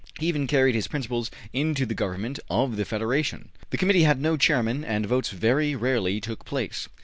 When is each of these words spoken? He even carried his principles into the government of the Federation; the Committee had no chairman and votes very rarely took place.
He 0.19 0.25
even 0.25 0.47
carried 0.47 0.73
his 0.73 0.87
principles 0.87 1.29
into 1.53 1.85
the 1.85 1.93
government 1.93 2.39
of 2.49 2.75
the 2.75 2.85
Federation; 2.85 3.49
the 3.69 3.77
Committee 3.77 4.01
had 4.01 4.19
no 4.19 4.35
chairman 4.35 4.83
and 4.83 5.05
votes 5.05 5.29
very 5.29 5.75
rarely 5.75 6.19
took 6.19 6.43
place. 6.43 6.87